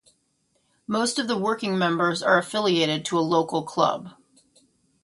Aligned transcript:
Most 0.87 1.19
of 1.19 1.27
the 1.27 1.37
working 1.37 1.77
members 1.77 2.23
are 2.23 2.39
affiliated 2.39 3.05
to 3.05 3.19
a 3.19 3.21
local 3.21 3.61
club. 3.61 4.15